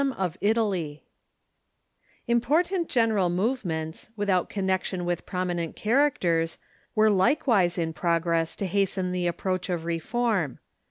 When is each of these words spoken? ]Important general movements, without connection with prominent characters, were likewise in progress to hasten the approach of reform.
]Important 2.27 2.89
general 2.89 3.29
movements, 3.29 4.09
without 4.15 4.49
connection 4.49 5.05
with 5.05 5.27
prominent 5.27 5.75
characters, 5.75 6.57
were 6.95 7.11
likewise 7.11 7.77
in 7.77 7.93
progress 7.93 8.55
to 8.55 8.65
hasten 8.65 9.11
the 9.11 9.27
approach 9.27 9.69
of 9.69 9.85
reform. 9.85 10.57